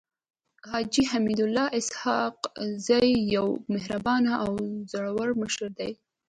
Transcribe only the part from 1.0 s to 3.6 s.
حميدالله اسحق زی يو